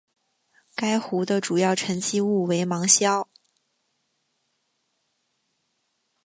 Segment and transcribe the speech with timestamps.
[0.73, 3.29] 该湖的主要沉积物为芒硝。